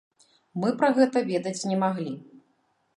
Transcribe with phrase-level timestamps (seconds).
[0.63, 2.19] Мы пра гэта ведаць не маглі.